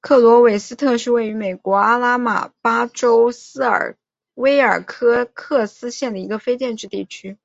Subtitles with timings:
[0.00, 3.32] 克韦斯特是位于美国阿拉巴马州
[4.34, 7.36] 威尔科克斯县的一个非建制地区。